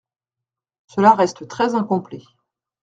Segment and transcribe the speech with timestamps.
[0.87, 2.23] Cela reste très incomplet.